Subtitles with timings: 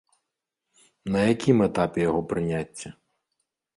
[1.15, 2.87] На якім этапе яго прыняцце?